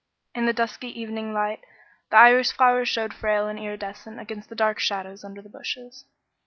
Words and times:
In 0.33 0.47
the 0.47 0.51
dusky 0.51 0.87
evening 0.99 1.31
light 1.31 1.63
the 2.09 2.17
iris 2.17 2.51
flowers 2.51 2.89
showed 2.89 3.13
frail 3.13 3.47
and 3.47 3.59
iridescent 3.59 4.19
against 4.19 4.49
the 4.49 4.55
dark 4.55 4.79
shadows 4.79 5.23
under 5.23 5.43
the 5.43 5.47
bushes. 5.49 6.05